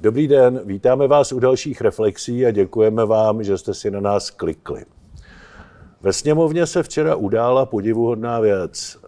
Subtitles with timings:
[0.00, 4.30] Dobrý den, vítáme vás u dalších reflexí a děkujeme vám, že jste si na nás
[4.30, 4.84] klikli.
[6.00, 8.98] Ve sněmovně se včera udála podivuhodná věc.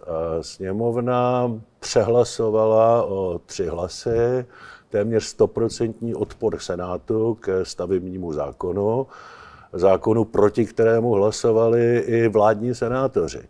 [0.41, 4.45] Sněmovna přehlasovala o tři hlasy
[4.89, 9.07] téměř stoprocentní odpor Senátu k stavebnímu zákonu,
[9.73, 13.41] zákonu, proti kterému hlasovali i vládní senátoři.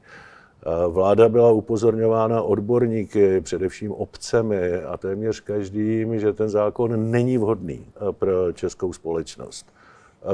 [0.88, 8.52] Vláda byla upozorňována odborníky, především obcemi a téměř každým, že ten zákon není vhodný pro
[8.54, 9.66] českou společnost.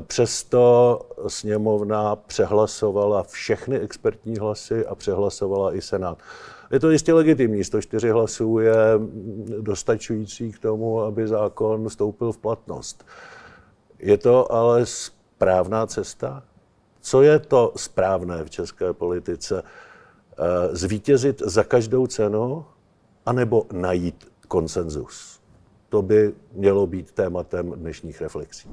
[0.02, 6.18] Přesto sněmovna přehlasovala všechny expertní hlasy a přehlasovala i Senát.
[6.72, 8.76] Je to jistě legitimní, 104 hlasů je
[9.62, 13.06] dostačující k tomu, aby zákon vstoupil v platnost.
[14.00, 16.44] Je to ale správná cesta?
[17.02, 19.64] Co je to správné v české politice?
[20.38, 22.66] Eh, zvítězit za každou cenu,
[23.26, 25.40] anebo najít konsenzus?
[25.90, 28.70] To by mělo být tématem dnešních reflexí.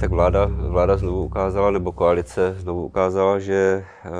[0.00, 4.10] Tak vláda, vláda znovu ukázala, nebo koalice znovu ukázala, že, eh,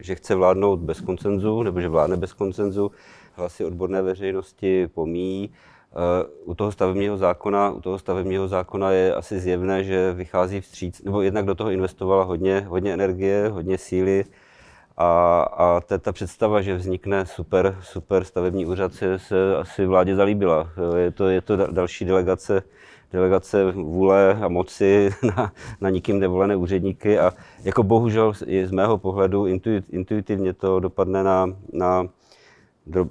[0.00, 2.90] že chce vládnout bez koncenzu, nebo že vládne bez koncenzu.
[3.32, 5.50] Hlasy odborné veřejnosti pomíjí.
[5.96, 11.02] Eh, u toho stavebního zákona, u toho stavebního zákona je asi zjevné, že vychází vstříc,
[11.02, 14.24] nebo jednak do toho investovala hodně, hodně energie, hodně síly
[14.96, 20.16] a, a ta, ta představa, že vznikne super, super stavební úřad, se, se asi vládě
[20.16, 20.70] zalíbila.
[20.96, 22.62] Je to, je to další delegace
[23.14, 27.32] delegace vůle a moci na, na nikým nevolené úředníky a
[27.64, 28.32] jako bohužel
[28.64, 29.46] z mého pohledu
[29.90, 32.08] intuitivně to dopadne na, na
[32.86, 33.08] drob,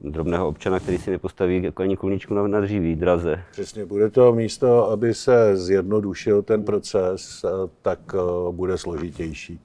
[0.00, 3.42] drobného občana, který si nepostaví jako ani kulničku na, na dříví, draze.
[3.50, 7.44] Přesně, bude to místo, aby se zjednodušil ten proces,
[7.82, 9.60] tak eh, bude složitější.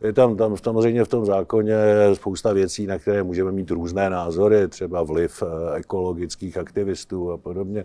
[0.00, 4.10] Je tam, tam samozřejmě v tom zákoně je spousta věcí, na které můžeme mít různé
[4.10, 7.84] názory, třeba vliv eh, ekologických aktivistů a podobně.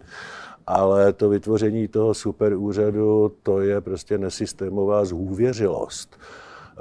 [0.67, 6.17] Ale to vytvoření toho superúřadu, to je prostě nesystémová zhůvěřilost.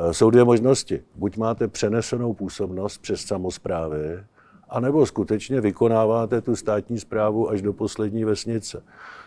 [0.00, 1.02] Eh, jsou dvě možnosti.
[1.14, 4.24] Buď máte přenesenou působnost přes samozprávy,
[4.68, 8.82] anebo skutečně vykonáváte tu státní zprávu až do poslední vesnice.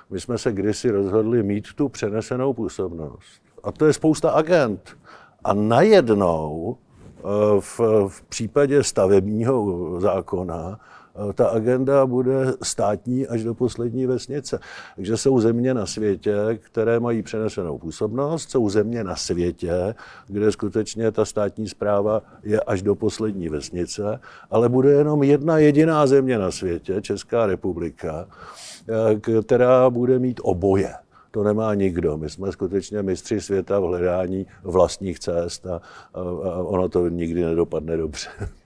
[0.09, 3.41] My jsme se kdysi rozhodli mít tu přenesenou působnost.
[3.63, 4.97] A to je spousta agent.
[5.43, 7.21] A najednou eh,
[7.59, 10.79] v, v případě stavebního zákona
[11.33, 14.59] ta agenda bude státní až do poslední vesnice.
[14.95, 19.95] Takže jsou země na světě, které mají přenesenou působnost, jsou země na světě,
[20.27, 24.19] kde skutečně ta státní zpráva je až do poslední vesnice,
[24.51, 28.27] ale bude jenom jedna jediná země na světě, Česká republika,
[28.89, 30.93] eh, která bude mít oboje.
[31.31, 32.17] To nemá nikdo.
[32.17, 35.81] My jsme skutečně mistři světa v hledání vlastních cest a
[36.57, 38.29] ono to nikdy nedopadne dobře.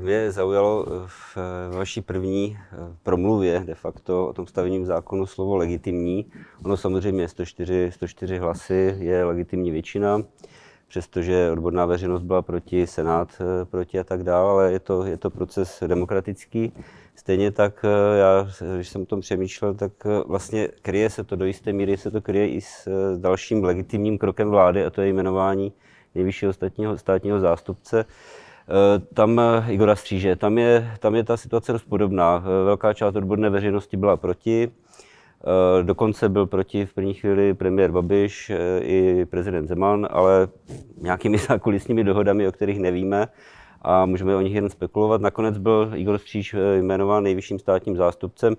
[0.00, 1.36] Mě zaujalo v
[1.70, 6.26] vaší první eh, promluvě de facto o tom stavebním zákonu slovo legitimní.
[6.64, 10.22] Ono samozřejmě 104, 104 hlasy je legitimní většina,
[10.88, 15.16] přestože odborná veřejnost byla proti, Senát eh, proti a tak dále, ale je to, je
[15.16, 16.72] to proces demokratický.
[17.14, 19.92] Stejně tak eh, já, když jsem o tom přemýšlel, tak
[20.26, 22.88] vlastně kryje se to do jisté míry, se to kryje i s
[23.18, 25.72] dalším legitimním krokem vlády, a to je jmenování
[26.14, 28.04] nejvyššího státního, státního zástupce.
[28.70, 32.44] Eh, tam eh, Igora Stříže, tam je, tam je ta situace dost podobná.
[32.44, 34.70] Eh, velká část odborné veřejnosti byla proti,
[35.82, 40.48] Dokonce byl proti v první chvíli premiér Babiš i prezident Zeman, ale
[40.96, 43.28] nějakými zákulisními dohodami, o kterých nevíme
[43.82, 45.20] a můžeme o nich jen spekulovat.
[45.20, 48.56] Nakonec byl Igor Stříž jmenován nejvyšším státním zástupcem.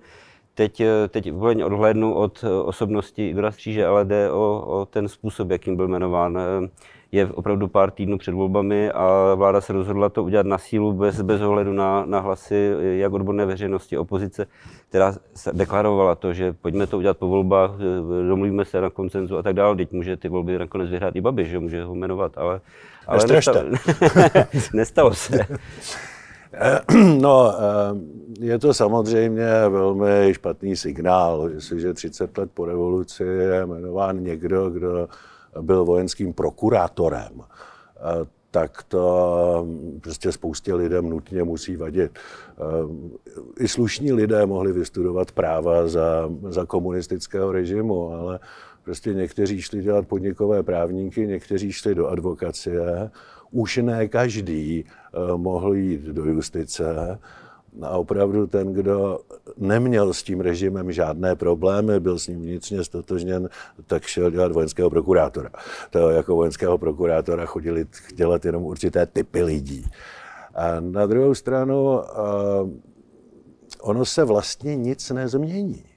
[0.54, 5.76] Teď, teď úplně odhlédnu od osobnosti Igora Stříže, ale jde o, o ten způsob, jakým
[5.76, 6.38] byl jmenován
[7.12, 11.20] je opravdu pár týdnů před volbami a vláda se rozhodla to udělat na sílu bez,
[11.20, 14.46] bez ohledu na, na hlasy jak odborné veřejnosti, opozice,
[14.88, 15.14] která
[15.52, 17.70] deklarovala to, že pojďme to udělat po volbách,
[18.28, 19.76] domluvíme se na koncenzu a tak dále.
[19.76, 22.60] Teď může ty volby nakonec vyhrát i Babiš, že může ho jmenovat, ale,
[23.06, 23.62] ale nestalo,
[24.74, 25.38] nestalo se.
[27.20, 34.22] No, eh, je to samozřejmě velmi špatný signál, jestliže 30 let po revoluci je jmenován
[34.22, 35.08] někdo, kdo
[35.60, 39.66] byl vojenským prokurátorem, eh, tak to
[40.00, 42.18] prostě spoustě lidem nutně musí vadit.
[42.18, 48.38] Eh, I slušní lidé mohli vystudovat práva za, za komunistického režimu, ale
[48.84, 53.10] prostě někteří šli dělat podnikové právníky, někteří šli do advokacie,
[53.50, 57.18] už ne každý eh, mohl jít do justice
[57.82, 59.18] a opravdu ten, kdo
[59.56, 63.48] neměl s tím režimem žádné problémy, byl s ním vnitřně stotožněn,
[63.86, 65.50] tak šel dělat vojenského prokurátora.
[65.90, 69.86] To jako vojenského prokurátora chodili dělat jenom určité typy lidí.
[70.54, 72.00] A na druhou stranu
[73.80, 75.89] ono se vlastně nic nezmění.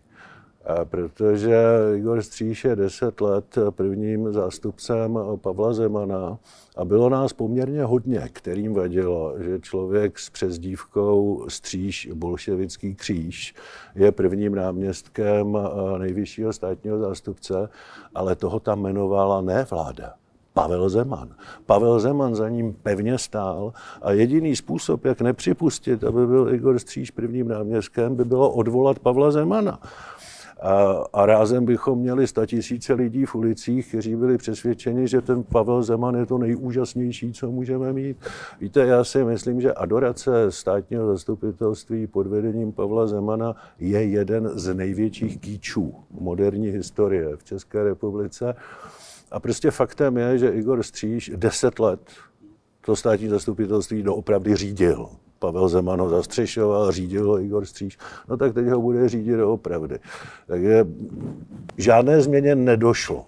[0.84, 1.64] Protože
[1.96, 6.38] Igor Stříš je deset let prvním zástupcem Pavla Zemana
[6.78, 13.56] a bylo nás poměrně hodně, kterým vadilo, že člověk s přezdívkou Stříž, bolševický kříž,
[13.96, 15.58] je prvním náměstkem
[15.98, 17.70] nejvyššího státního zástupce,
[18.16, 20.14] ale toho tam jmenovala ne vláda,
[20.54, 21.30] Pavel Zeman.
[21.66, 27.12] Pavel Zeman za ním pevně stál a jediný způsob, jak nepřipustit, aby byl Igor Stříž
[27.12, 29.80] prvním náměstkem, by bylo odvolat Pavla Zemana.
[30.64, 35.84] A, a rázem bychom měli tisíce lidí v ulicích, kteří byli přesvědčeni, že ten Pavel
[35.84, 38.18] Zeman je to nejúžasnější, co můžeme mít.
[38.62, 44.74] Víte, já si myslím, že adorace státního zastupitelství pod vedením Pavla Zemana je jeden z
[44.74, 48.56] největších kýčů moderní historie v České republice.
[49.32, 52.00] A prostě faktem je, že Igor Stříž deset let
[52.86, 55.10] to státní zastupitelství doopravdy řídil.
[55.44, 57.98] Pavel Zeman ho zastřešoval, řídil ho Igor Stříž,
[58.30, 60.00] no tak teď ho bude řídit doopravdy.
[60.48, 60.86] Takže
[61.78, 63.26] žádné změně nedošlo.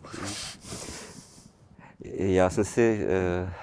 [2.18, 3.54] Já jsem si, eh,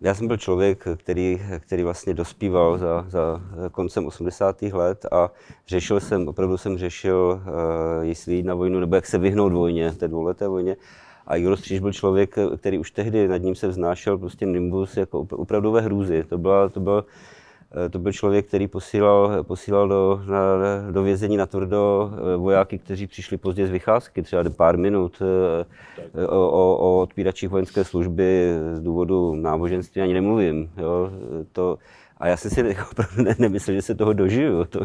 [0.00, 3.40] já jsem byl člověk, který, který vlastně dospíval za, za
[3.72, 4.72] koncem 80.
[4.72, 5.30] let a
[5.66, 9.92] řešil jsem, opravdu jsem řešil, eh, jestli jít na vojnu, nebo jak se vyhnout vojně,
[9.92, 10.76] té dvouleté vojně.
[11.26, 15.26] A Igor Stříž byl člověk, který už tehdy nad ním se vznášel prostě nimbus jako
[15.30, 16.24] opravdové hrůzy.
[16.28, 17.08] To, byla, to byl Eh,
[17.90, 20.40] to byl člověk, který posílal, posílal do, na,
[20.90, 26.26] do vězení na tvrdo eh, vojáky, kteří přišli pozdě z vycházky, třeba pár minut eh,
[26.26, 30.70] o, o, o odpíračích vojenské služby z důvodu náboženství ani nemluvím.
[30.76, 31.10] Jo.
[31.52, 31.78] To,
[32.18, 34.64] a já jsem si opravdu ne, nemyslel, že se toho dožiju.
[34.64, 34.80] To...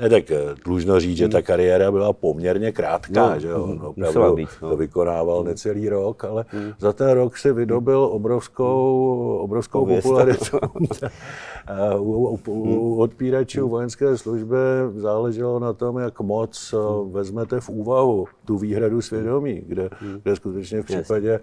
[0.00, 0.24] Ne, tak
[0.64, 4.70] dlužno říct, že ta kariéra byla poměrně krátká, no, že on opravdu být, no.
[4.70, 6.72] to vykonával necelý rok, ale hmm.
[6.78, 10.58] za ten rok si vydobil obrovskou, obrovskou popularitu.
[11.98, 14.56] u, u, u odpíračů vojenské služby
[14.96, 17.12] záleželo na tom, jak moc hmm.
[17.12, 20.20] vezmete v úvahu tu výhradu svědomí, kde, hmm.
[20.22, 21.40] kde skutečně v případě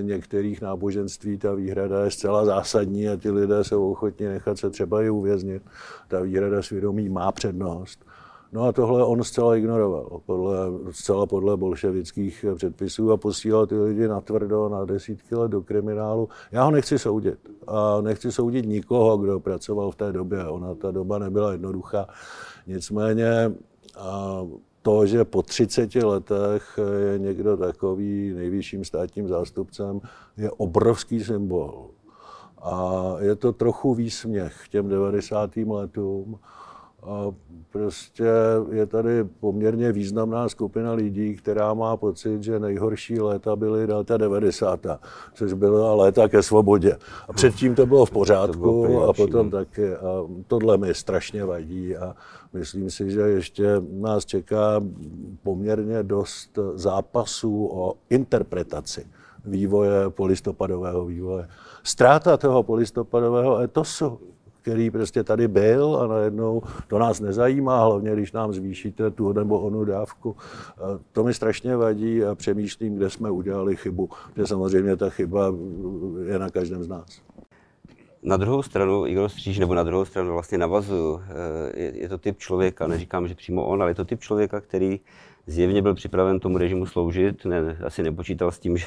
[0.00, 5.02] některých náboženství ta výhrada je zcela zásadní a ti lidé jsou ochotni nechat se třeba
[5.02, 5.62] i uvěznit.
[6.08, 8.04] Ta výhrada svědomí má přednost.
[8.54, 10.56] No a tohle on zcela ignoroval, podle,
[10.90, 16.28] zcela podle bolševických předpisů a posílal ty lidi na tvrdo na desítky let do kriminálu.
[16.52, 20.46] Já ho nechci soudit a nechci soudit nikoho, kdo pracoval v té době.
[20.46, 22.06] Ona ta doba nebyla jednoduchá.
[22.66, 23.52] Nicméně
[23.98, 24.40] a
[24.82, 26.78] to, že po 30 letech
[27.12, 30.00] je někdo takový nejvyšším státním zástupcem,
[30.36, 31.90] je obrovský symbol.
[32.64, 35.56] A je to trochu výsměch těm 90.
[35.56, 36.38] letům,
[37.06, 37.32] a
[37.72, 38.24] prostě
[38.72, 44.86] je tady poměrně významná skupina lidí, která má pocit, že nejhorší léta byly léta 90.
[45.34, 46.96] což byla léta ke svobodě.
[47.28, 49.94] A předtím to bylo v pořádku bylo a potom taky.
[49.94, 52.14] A tohle mi strašně vadí a
[52.52, 54.82] myslím si, že ještě nás čeká
[55.42, 59.06] poměrně dost zápasů o interpretaci
[59.44, 61.48] vývoje polistopadového vývoje.
[61.82, 64.18] Ztráta toho polistopadového etosu
[64.64, 69.60] který prostě tady byl a najednou to nás nezajímá, hlavně když nám zvýšíte tu nebo
[69.60, 70.36] onu dávku.
[71.12, 74.08] To mi strašně vadí a přemýšlím, kde jsme udělali chybu.
[74.34, 75.54] Protože samozřejmě ta chyba
[76.26, 77.20] je na každém z nás.
[78.22, 82.18] Na druhou stranu Igor Stříž, nebo na druhou stranu vlastně navazuju, eh, je, je to
[82.18, 85.00] typ člověka, neříkám, že přímo on, ale je to typ člověka, který
[85.46, 88.86] zjevně byl připraven tomu režimu sloužit, ne, asi nepočítal s tím, že,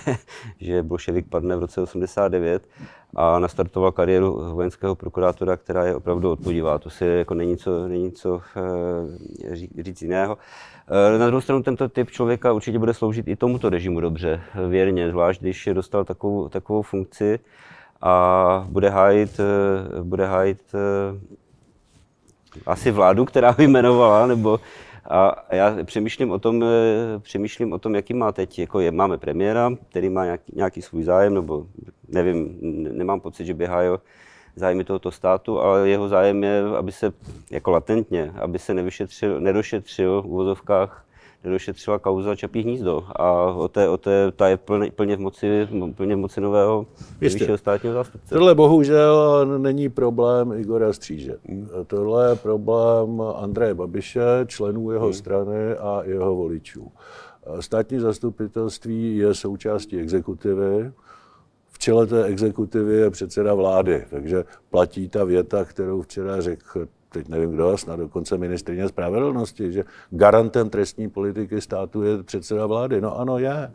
[0.59, 2.67] že bolševik padne v roce 89
[3.15, 6.79] a nastartoval kariéru vojenského prokurátora, která je opravdu odpodivá.
[6.79, 8.41] To si jako není co, není co
[9.45, 10.37] e, říct jiného.
[11.15, 15.09] E, na druhou stranu tento typ člověka určitě bude sloužit i tomuto režimu dobře, věrně,
[15.09, 17.39] zvlášť když dostal takovou, takovou funkci
[18.01, 20.75] a bude hájit, eh, bude hájit
[22.65, 24.59] asi vládu, která by jmenovala, nebo
[25.09, 29.17] a já přemýšlím o tom, eh, přemýšlím o tom, jaký má teď, jako je, máme
[29.17, 31.67] premiéra, který má nějaký, nějaký svůj zájem, nebo
[32.07, 32.57] nevím,
[32.91, 34.01] nemám pocit, že by hájil
[34.55, 37.13] zájmy tohoto státu, ale jeho zájem je, aby se
[37.51, 41.06] jako latentně, aby se nevyšetřil, nedošetřil v uvozovkách
[41.43, 45.67] nedošetřila kauza Čapí hnízdo a o té, o té, ta je plně, plně, v moci,
[45.95, 46.85] plně v moci nového
[47.19, 48.35] vyššího státního zástupce.
[48.35, 51.35] Tohle bohužel není problém Igora Stříže.
[51.49, 51.69] Hmm.
[51.87, 55.13] Tohle je problém Andreje Babiše, členů jeho hmm.
[55.13, 56.91] strany a jeho voličů.
[57.59, 60.91] Státní zastupitelství je součástí exekutivy,
[61.71, 67.27] v čele té exekutivy je předseda vlády, takže platí ta věta, kterou včera řekl teď
[67.27, 73.01] nevím kdo, snad dokonce ministrině spravedlnosti, že garantem trestní politiky státu je předseda vlády.
[73.01, 73.71] No ano, je.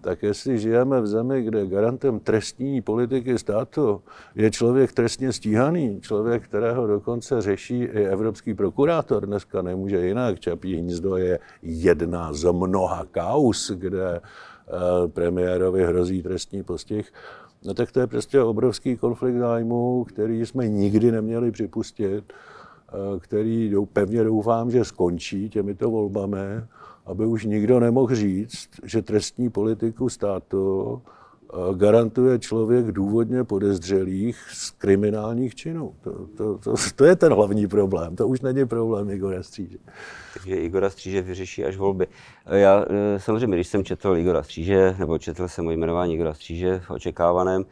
[0.00, 4.02] Tak jestli žijeme v zemi, kde garantem trestní politiky státu
[4.34, 10.76] je člověk trestně stíhaný, člověk, kterého dokonce řeší i evropský prokurátor, dneska nemůže jinak, Čapí
[10.76, 17.12] hnízdo je jedna z mnoha kaus, kde eh, premiérovi hrozí trestní postih,
[17.64, 22.32] no tak to je prostě obrovský konflikt zájmů, který jsme nikdy neměli připustit,
[23.20, 26.38] který pevně doufám, že skončí těmito volbami
[27.06, 34.70] aby už nikdo nemohl říct, že trestní politiku státu eh, garantuje člověk důvodně podezřelých z
[34.70, 35.94] kriminálních činů.
[36.00, 38.16] To, to, to, to je ten hlavní problém.
[38.16, 39.78] To už není problém Igora Stříže.
[40.34, 42.06] Takže Igora Stříže vyřeší až volby.
[42.46, 46.80] Já eh, samozřejmě, když jsem četl Igora Stříže, nebo četl jsem o jmenování Igora Stříže
[46.86, 47.64] v očekávaném,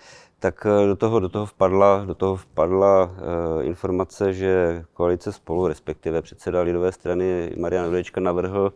[0.44, 5.66] tak eh, do toho, do toho vpadla, do toho vpadla uh, informace, že koalice spolu,
[5.66, 8.72] respektive předseda lidové strany Marian Jurečka navrhl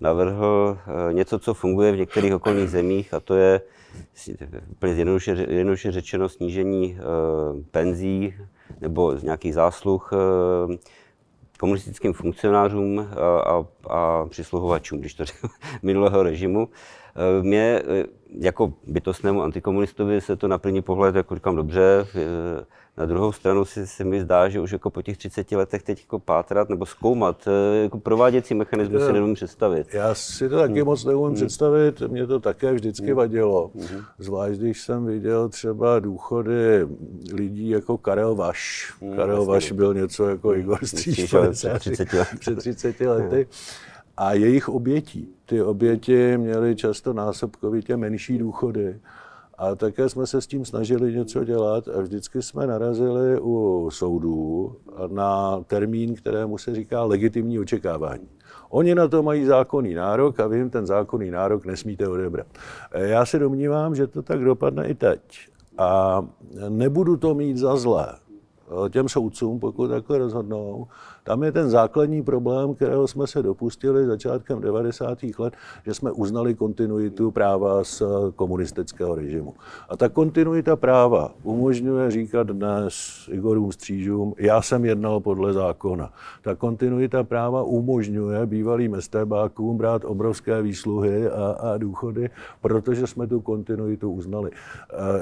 [0.00, 3.60] navrhl eh, něco, co funguje v některých okolních zemích, a to je
[4.70, 7.02] úplně jednoduše, jednoduše řečeno snížení eh,
[7.70, 8.34] penzí
[8.80, 10.76] nebo z nějakých zásluh eh,
[11.58, 15.48] komunistickým funkcionářům a, a, a přisluhovačům, když to řeknu,
[15.82, 16.68] minulého režimu.
[17.42, 17.82] Mě
[18.38, 22.06] jako bytostnému antikomunistovi se to na první pohled, jako říkám, dobře,
[22.96, 26.00] na druhou stranu si, si mi zdá, že už jako po těch 30 letech teď
[26.00, 29.86] jako pátrat nebo zkoumat, eh, jako prováděcí mechanismus si neumím představit.
[29.92, 30.84] Já si to taky hmm.
[30.84, 31.34] moc neumím hmm.
[31.34, 33.16] představit, mě to také vždycky hmm.
[33.16, 33.70] vadilo.
[33.74, 34.02] Hmm.
[34.18, 36.86] Zvlášť, když jsem viděl třeba důchody
[37.32, 38.92] lidí jako Karel Vaš.
[39.02, 39.44] Hmm, Karel.
[39.44, 40.60] Vaš byl něco jako hmm.
[40.60, 41.34] Igor Stříž
[42.38, 43.46] před 30 lety.
[44.16, 44.32] Před 30 lety.
[44.32, 45.28] A jejich obětí.
[45.46, 49.00] Ty oběti měly často násobkovitě menší důchody
[49.58, 54.76] a také jsme se s tím snažili něco dělat a vždycky jsme narazili u soudů
[55.06, 58.28] na termín, kterému se říká legitimní očekávání.
[58.70, 62.46] Oni na to mají zákonný nárok a vy jim ten zákonný nárok nesmíte odebrat.
[62.94, 65.20] Já si domnívám, že to tak dopadne i teď.
[65.78, 66.22] A
[66.68, 68.14] nebudu to mít za zlé
[68.90, 70.86] těm soudcům, pokud takhle rozhodnou,
[71.24, 75.18] tam je ten základní problém, kterého jsme se dopustili začátkem 90.
[75.38, 75.54] let,
[75.86, 78.02] že jsme uznali kontinuitu práva z
[78.36, 79.54] komunistického režimu.
[79.88, 82.94] A ta kontinuita práva umožňuje říkat dnes
[83.30, 86.12] Igorům Střížům, já jsem jednal podle zákona.
[86.42, 92.30] Ta kontinuita práva umožňuje bývalým estébákům brát obrovské výsluhy a, a důchody,
[92.60, 94.50] protože jsme tu kontinuitu uznali.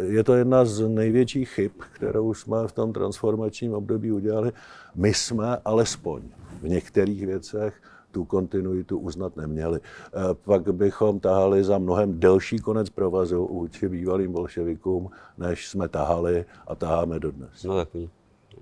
[0.09, 2.93] Je to jedna z největších chyb, kterou jsme v tom
[3.35, 4.53] transformačním období udělali.
[4.95, 6.23] My jsme alespoň
[6.63, 9.81] v některých věcech tu kontinuitu uznat neměli.
[9.81, 16.45] Eh, pak bychom tahali za mnohem delší konec provazu vůči bývalým bolševikům, než jsme tahali
[16.67, 17.65] a taháme dodnes.
[17.65, 18.11] No takový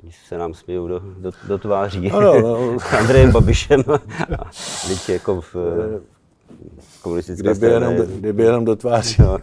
[0.00, 2.76] když se nám smějou do, do, do tváří ano, no.
[2.99, 3.83] Andrejem Babišem.
[4.88, 6.00] Teď jako v eh,
[7.02, 9.23] komunistické kdyby, jenom, kdyby jenom do tváří.
[9.23, 9.38] No.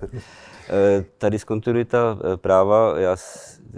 [0.69, 3.15] Eh, ta diskontinuita práva, já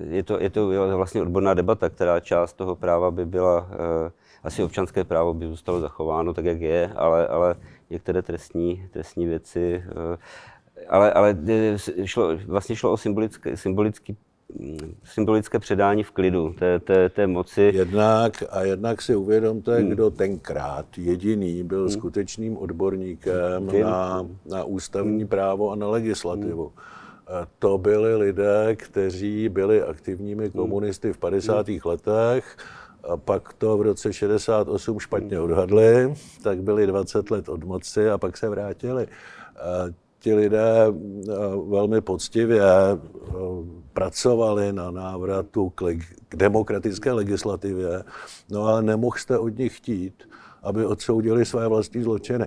[0.09, 0.67] je to, je to
[0.97, 4.11] vlastně odborná debata, která část toho práva by byla, eh,
[4.43, 7.55] asi občanské právo by zůstalo zachováno tak, jak je, ale, ale
[7.89, 10.17] některé trestní, trestní věci, eh,
[10.89, 11.37] ale, ale
[12.05, 14.17] šlo, vlastně šlo o symbolické, symbolický
[15.03, 17.71] symbolické předání v klidu té, té, té moci.
[17.73, 19.89] Jednak a jednak si uvědomte, hmm.
[19.89, 21.89] kdo tenkrát jediný byl hmm.
[21.89, 23.81] skutečným odborníkem hmm.
[23.81, 25.27] na, na ústavní hmm.
[25.27, 26.63] právo a na legislativu.
[26.63, 27.01] Hmm
[27.59, 30.51] to byli lidé, kteří byli aktivními hmm.
[30.51, 31.67] komunisty v 50.
[31.67, 31.79] Hmm.
[31.85, 32.57] letech,
[33.03, 38.17] a pak to v roce 68 špatně odhadli, tak byli 20 let od moci a
[38.17, 39.07] pak se vrátili.
[40.21, 40.85] A ti lidé
[41.69, 42.61] velmi poctivě
[43.93, 45.83] pracovali na návratu k,
[46.29, 48.03] k demokratické legislativě,
[48.49, 50.29] no ale nemohl jste od nich chtít,
[50.63, 52.45] aby odsoudili své vlastní zločiny.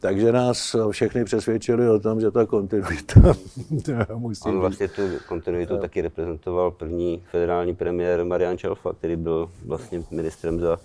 [0.00, 3.20] Takže nás všechny přesvědčili o tom, že ta kontinuita
[4.14, 5.80] musí On vlastně tu kontinuitu no.
[5.80, 10.78] taky reprezentoval první federální premiér Marian Čelfa, který byl vlastně ministrem za,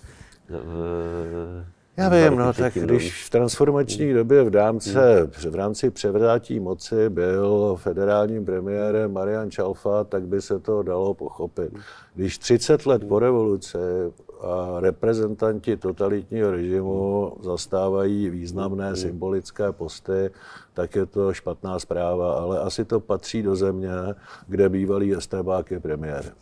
[0.48, 1.64] za v,
[1.96, 7.76] já vím, no tak když v transformační době v, dámce, v rámci převrátí moci byl
[7.76, 11.72] federálním premiérem Marian Čalfa, tak by se to dalo pochopit.
[12.14, 13.78] Když 30 let po revoluci
[14.40, 20.30] a reprezentanti totalitního režimu zastávají významné symbolické posty,
[20.74, 23.90] tak je to špatná zpráva, ale asi to patří do země,
[24.48, 26.32] kde bývalý estébák je premiér.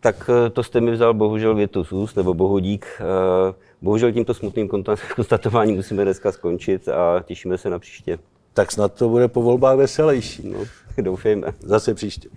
[0.00, 2.86] Tak eh, to jste mi vzal bohužel větu z úst, nebo bohudík.
[3.00, 4.68] Eh, bohužel tímto smutným
[5.16, 8.18] konstatováním musíme dneska skončit a těšíme se na příště.
[8.54, 10.48] Tak snad to bude po volbách veselější.
[10.48, 10.58] No,
[11.02, 11.54] doufejme.
[11.60, 12.28] Zase příště.